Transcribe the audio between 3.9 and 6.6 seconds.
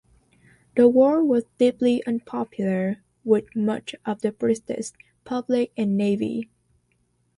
of the British public and navy.